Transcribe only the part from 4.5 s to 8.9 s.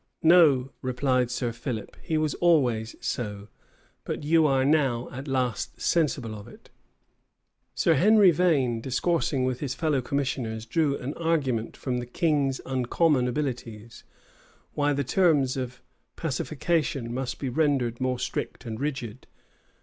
now at last sensible of it."[*] Sir Henry Vane,